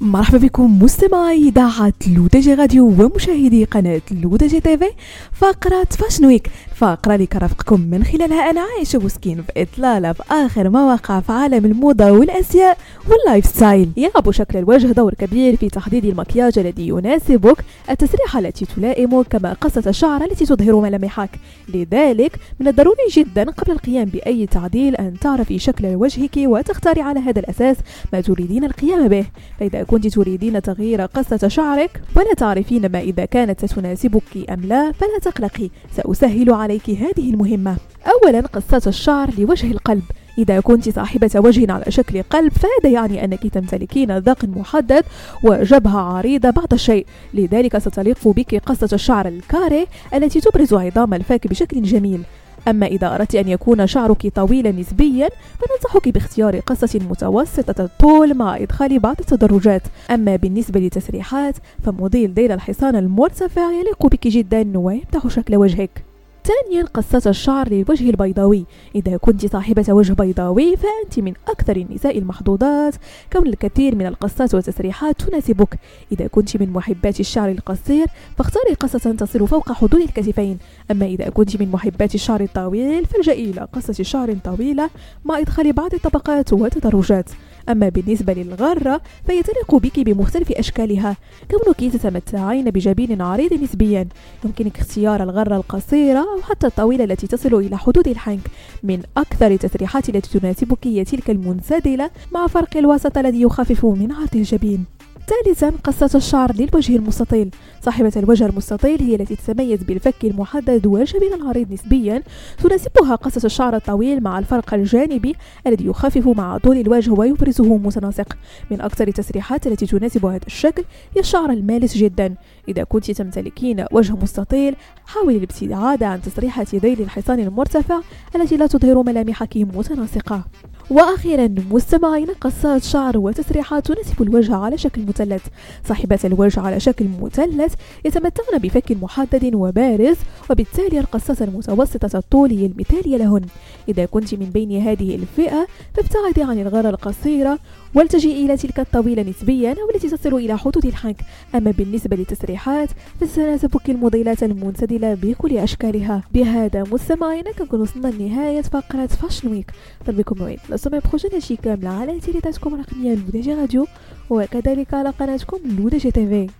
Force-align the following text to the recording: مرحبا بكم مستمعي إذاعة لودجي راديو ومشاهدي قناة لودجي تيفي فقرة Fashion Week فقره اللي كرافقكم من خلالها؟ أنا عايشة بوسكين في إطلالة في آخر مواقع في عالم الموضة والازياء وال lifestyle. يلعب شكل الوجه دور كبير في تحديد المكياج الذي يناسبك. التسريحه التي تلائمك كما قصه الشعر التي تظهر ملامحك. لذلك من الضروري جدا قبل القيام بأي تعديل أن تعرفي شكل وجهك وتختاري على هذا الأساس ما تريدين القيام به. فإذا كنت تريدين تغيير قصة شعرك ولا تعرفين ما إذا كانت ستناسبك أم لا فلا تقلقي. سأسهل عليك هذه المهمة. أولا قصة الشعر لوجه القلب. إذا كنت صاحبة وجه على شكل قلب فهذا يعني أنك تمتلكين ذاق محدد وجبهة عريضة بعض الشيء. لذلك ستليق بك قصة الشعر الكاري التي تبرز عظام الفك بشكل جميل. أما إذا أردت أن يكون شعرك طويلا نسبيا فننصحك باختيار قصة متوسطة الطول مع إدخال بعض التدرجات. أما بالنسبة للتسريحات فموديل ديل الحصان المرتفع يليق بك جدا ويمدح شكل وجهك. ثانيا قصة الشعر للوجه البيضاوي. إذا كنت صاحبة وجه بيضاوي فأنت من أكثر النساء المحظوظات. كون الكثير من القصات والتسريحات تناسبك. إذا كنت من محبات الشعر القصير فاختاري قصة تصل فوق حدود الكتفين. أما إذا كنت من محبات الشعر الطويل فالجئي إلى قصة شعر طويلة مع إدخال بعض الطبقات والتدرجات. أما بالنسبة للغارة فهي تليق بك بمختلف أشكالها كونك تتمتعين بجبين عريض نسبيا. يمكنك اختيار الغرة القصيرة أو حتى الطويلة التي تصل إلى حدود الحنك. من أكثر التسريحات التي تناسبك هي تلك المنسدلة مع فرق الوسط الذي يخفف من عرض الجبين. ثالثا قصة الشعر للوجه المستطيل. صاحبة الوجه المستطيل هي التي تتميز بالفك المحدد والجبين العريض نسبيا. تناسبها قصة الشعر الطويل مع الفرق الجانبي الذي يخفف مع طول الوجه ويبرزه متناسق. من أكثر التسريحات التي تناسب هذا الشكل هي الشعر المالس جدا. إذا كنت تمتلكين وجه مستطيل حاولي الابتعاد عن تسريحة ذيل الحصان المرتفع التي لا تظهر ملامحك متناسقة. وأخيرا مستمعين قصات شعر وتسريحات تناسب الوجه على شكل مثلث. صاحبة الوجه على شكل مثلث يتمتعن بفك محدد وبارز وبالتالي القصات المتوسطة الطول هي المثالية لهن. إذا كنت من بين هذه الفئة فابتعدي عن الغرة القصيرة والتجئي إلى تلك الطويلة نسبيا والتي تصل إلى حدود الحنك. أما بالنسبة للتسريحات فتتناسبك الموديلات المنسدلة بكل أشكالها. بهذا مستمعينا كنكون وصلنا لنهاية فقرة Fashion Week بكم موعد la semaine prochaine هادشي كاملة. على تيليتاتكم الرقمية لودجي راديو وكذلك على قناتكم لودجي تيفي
مرحبا 0.00 0.38
بكم 0.38 0.82
مستمعي 0.82 1.48
إذاعة 1.48 1.92
لودجي 2.16 2.54
راديو 2.54 2.86
ومشاهدي 2.86 3.64
قناة 3.64 4.02
لودجي 4.10 4.60
تيفي 4.60 4.90
فقرة 5.32 5.84
Fashion 5.84 6.26
Week 6.26 6.50
فقره 6.82 7.14
اللي 7.14 7.26
كرافقكم 7.26 7.80
من 7.80 8.04
خلالها؟ 8.04 8.50
أنا 8.50 8.60
عايشة 8.60 8.98
بوسكين 8.98 9.42
في 9.42 9.62
إطلالة 9.62 10.12
في 10.12 10.22
آخر 10.30 10.70
مواقع 10.70 11.20
في 11.20 11.32
عالم 11.32 11.64
الموضة 11.64 12.10
والازياء 12.10 12.78
وال 13.08 13.46
lifestyle. 13.46 13.90
يلعب 13.96 14.30
شكل 14.30 14.58
الوجه 14.58 14.86
دور 14.86 15.14
كبير 15.14 15.56
في 15.56 15.68
تحديد 15.68 16.04
المكياج 16.04 16.58
الذي 16.58 16.88
يناسبك. 16.88 17.64
التسريحه 17.90 18.38
التي 18.38 18.64
تلائمك 18.64 19.26
كما 19.30 19.52
قصه 19.52 19.82
الشعر 19.86 20.24
التي 20.24 20.46
تظهر 20.46 20.80
ملامحك. 20.80 21.30
لذلك 21.74 22.36
من 22.60 22.68
الضروري 22.68 23.08
جدا 23.12 23.50
قبل 23.50 23.72
القيام 23.72 24.04
بأي 24.04 24.46
تعديل 24.46 24.96
أن 24.96 25.18
تعرفي 25.20 25.58
شكل 25.58 25.86
وجهك 25.86 26.36
وتختاري 26.36 27.00
على 27.00 27.20
هذا 27.20 27.40
الأساس 27.40 27.76
ما 28.12 28.20
تريدين 28.20 28.64
القيام 28.64 29.08
به. 29.08 29.26
فإذا 29.60 29.82
كنت 29.82 30.06
تريدين 30.06 30.62
تغيير 30.62 31.00
قصة 31.02 31.48
شعرك 31.48 32.02
ولا 32.16 32.34
تعرفين 32.34 32.92
ما 32.92 33.00
إذا 33.00 33.24
كانت 33.24 33.64
ستناسبك 33.64 34.50
أم 34.50 34.60
لا 34.60 34.92
فلا 34.92 35.18
تقلقي. 35.22 35.70
سأسهل 35.96 36.50
عليك 36.72 36.90
هذه 36.90 37.30
المهمة. 37.30 37.76
أولا 38.06 38.40
قصة 38.40 38.82
الشعر 38.86 39.30
لوجه 39.38 39.70
القلب. 39.70 40.02
إذا 40.38 40.60
كنت 40.60 40.88
صاحبة 40.88 41.30
وجه 41.36 41.72
على 41.72 41.84
شكل 41.88 42.22
قلب 42.22 42.52
فهذا 42.52 42.94
يعني 42.94 43.24
أنك 43.24 43.46
تمتلكين 43.46 44.18
ذاق 44.18 44.44
محدد 44.44 45.04
وجبهة 45.44 46.00
عريضة 46.00 46.50
بعض 46.50 46.72
الشيء. 46.72 47.06
لذلك 47.34 47.78
ستليق 47.78 48.28
بك 48.28 48.54
قصة 48.54 48.88
الشعر 48.92 49.28
الكاري 49.28 49.86
التي 50.14 50.40
تبرز 50.40 50.74
عظام 50.74 51.14
الفك 51.14 51.46
بشكل 51.46 51.82
جميل. 51.82 52.22
أما 52.68 52.86
إذا 52.86 53.14
أردت 53.14 53.34
أن 53.34 53.48
يكون 53.48 53.86
شعرك 53.86 54.26
طويلا 54.26 54.72
نسبيا 54.72 55.28
فننصحك 55.58 56.08
باختيار 56.08 56.60
قصة 56.60 57.00
متوسطة 57.10 57.84
الطول 57.84 58.34
مع 58.34 58.56
إدخال 58.56 58.98
بعض 58.98 59.16
التدرجات. 59.20 59.82
أما 60.10 60.36
بالنسبة 60.36 60.80
للتسريحات 60.80 61.54
فموديل 61.82 62.34
ديل 62.34 62.52
الحصان 62.52 62.96
المرتفع 62.96 63.72
يليق 63.72 64.06
بك 64.06 64.28
جدا 64.28 64.78
ويمدح 64.78 65.28
شكل 65.28 65.56
وجهك. 65.56 66.11
ثانيا 66.44 66.84
قصة 66.84 67.30
الشعر 67.30 67.68
للوجه 67.68 68.10
البيضاوي. 68.10 68.64
إذا 68.94 69.16
كنت 69.16 69.46
صاحبة 69.46 69.84
وجه 69.88 70.12
بيضاوي 70.12 70.76
فأنت 70.76 71.18
من 71.18 71.32
أكثر 71.48 71.76
النساء 71.76 72.18
المحظوظات. 72.18 72.94
كون 73.32 73.46
الكثير 73.46 73.94
من 73.94 74.06
القصات 74.06 74.54
والتسريحات 74.54 75.22
تناسبك. 75.22 75.78
إذا 76.12 76.26
كنت 76.26 76.56
من 76.56 76.70
محبات 76.70 77.20
الشعر 77.20 77.50
القصير 77.50 78.06
فاختاري 78.38 78.74
قصة 78.74 78.98
تصل 78.98 79.48
فوق 79.48 79.72
حدود 79.72 80.00
الكتفين. 80.00 80.58
أما 80.90 81.06
إذا 81.06 81.28
كنت 81.28 81.62
من 81.62 81.70
محبات 81.70 82.14
الشعر 82.14 82.40
الطويل 82.40 83.06
فالجئي 83.06 83.50
إلى 83.50 83.68
قصة 83.72 84.02
شعر 84.02 84.36
طويلة 84.44 84.90
مع 85.24 85.38
إدخال 85.38 85.72
بعض 85.72 85.94
الطبقات 85.94 86.52
والتدرجات. 86.52 87.30
أما 87.68 87.88
بالنسبة 87.88 88.32
للغارة 88.32 89.00
فهي 89.28 89.42
تليق 89.42 89.74
بك 89.74 90.00
بمختلف 90.00 90.52
أشكالها 90.52 91.16
كونك 91.50 91.92
تتمتعين 91.92 92.70
بجبين 92.70 93.22
عريض 93.22 93.52
نسبيا. 93.62 94.08
يمكنك 94.44 94.78
اختيار 94.78 95.22
الغرة 95.22 95.56
القصيرة 95.56 96.18
أو 96.18 96.42
حتى 96.42 96.66
الطويلة 96.66 97.04
التي 97.04 97.26
تصل 97.26 97.54
إلى 97.54 97.78
حدود 97.78 98.08
الحنك. 98.08 98.50
من 98.82 99.02
أكثر 99.16 99.46
التسريحات 99.46 100.08
التي 100.08 100.38
تناسبك 100.38 100.86
هي 100.86 101.04
تلك 101.04 101.30
المنسدلة 101.30 102.10
مع 102.32 102.46
فرق 102.46 102.76
الوسط 102.76 103.18
الذي 103.18 103.42
يخفف 103.42 103.84
من 103.84 104.12
عرض 104.12 104.36
الجبين. 104.36 104.84
ثالثا 105.26 105.72
قصة 105.84 106.10
الشعر 106.14 106.52
للوجه 106.52 106.96
المستطيل. 106.96 107.50
صاحبة 107.80 108.12
الوجه 108.16 108.46
المستطيل 108.46 109.02
هي 109.02 109.14
التي 109.14 109.36
تتميز 109.36 109.82
بالفك 109.82 110.24
المحدد 110.24 110.86
والجبين 110.86 111.34
العريض 111.34 111.72
نسبيا. 111.72 112.22
تناسبها 112.62 113.14
قصة 113.14 113.40
الشعر 113.44 113.76
الطويل 113.76 114.22
مع 114.22 114.38
الفرق 114.38 114.74
الجانبي 114.74 115.36
الذي 115.66 115.86
يخفف 115.86 116.26
مع 116.26 116.58
طول 116.58 116.76
الوجه 116.76 117.10
ويبرزه 117.10 117.76
متناسق. 117.76 118.36
من 118.70 118.80
أكثر 118.80 119.08
التسريحات 119.08 119.66
التي 119.66 119.86
تناسب 119.86 120.26
هذا 120.26 120.46
الشكل 120.46 120.84
هي 121.16 121.20
الشعر 121.20 121.50
المالس 121.50 121.96
جدا. 121.96 122.34
إذا 122.68 122.84
كنت 122.84 123.10
تمتلكين 123.10 123.84
وجه 123.92 124.12
مستطيل 124.12 124.76
حاولي 125.06 125.36
الابتعاد 125.36 126.02
عن 126.02 126.22
تسريحة 126.22 126.66
ذيل 126.74 127.00
الحصان 127.00 127.40
المرتفع 127.40 128.00
التي 128.36 128.56
لا 128.56 128.66
تظهر 128.66 129.02
ملامحك 129.02 129.56
متناسقة. 129.56 130.44
وأخيرا 130.90 131.54
مستمعين 131.70 132.26
قصات 132.26 132.82
شعر 132.82 133.18
وتسريحات 133.18 133.86
تناسب 133.86 134.22
الوجه 134.22 134.56
على 134.56 134.78
شكل 134.78 135.02
مثلث. 135.02 135.46
صاحبة 135.88 136.18
الوجه 136.24 136.60
على 136.60 136.80
شكل 136.80 137.06
مثلث 137.20 137.74
يتمتعن 138.04 138.58
بفك 138.58 138.92
محدد 139.02 139.54
وبارز 139.54 140.16
وبالتالي 140.50 141.00
القصات 141.00 141.42
المتوسطة 141.42 142.18
الطول 142.18 142.50
هي 142.50 142.66
المثالية 142.66 143.16
لهن. 143.16 143.42
إذا 143.88 144.04
كنت 144.04 144.34
من 144.34 144.46
بين 144.46 144.82
هذه 144.82 145.14
الفئة 145.14 145.66
فابتعدي 145.94 146.42
عن 146.42 146.60
الغرة 146.60 146.88
القصيرة 146.88 147.58
والتجئي 147.94 148.46
إلى 148.46 148.56
تلك 148.56 148.80
الطويلة 148.80 149.22
نسبيا 149.22 149.76
والتي 149.88 150.08
تصل 150.08 150.34
إلى 150.34 150.58
حدود 150.58 150.86
الحنك. 150.86 151.20
أما 151.54 151.70
بالنسبة 151.70 152.16
للتسريحات 152.16 152.88
فتتناسبك 153.20 153.90
الموديلات 153.90 154.42
المنسدلة 154.42 155.14
بكل 155.14 155.58
أشكالها. 155.58 156.22
بهذا 156.34 156.84
مستمعينا 156.92 157.52
كنكون 157.52 157.80
وصلنا 157.80 158.08
لنهاية 158.08 158.62
فقرة 158.62 159.06
Fashion 159.06 159.48
Week 159.48 159.70
بكم 160.08 160.38
موعد 160.38 160.58
la 160.72 160.78
semaine 160.78 161.00
prochaine 161.00 161.30
هادشي 161.32 161.56
كاملة. 161.56 161.90
على 161.90 162.20
تيليتاتكم 162.20 162.74
الرقمية 162.74 163.14
لودجي 163.14 163.54
راديو 163.54 163.86
وكذلك 164.30 164.94
على 164.94 165.10
قناتكم 165.10 165.58
لودجي 165.64 166.10
تيفي 166.10 166.50